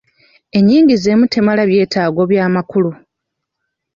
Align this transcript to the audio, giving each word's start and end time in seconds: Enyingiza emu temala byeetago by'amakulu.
Enyingiza 0.57 1.07
emu 1.13 1.25
temala 1.33 1.61
byeetago 1.69 2.21
by'amakulu. 2.31 2.91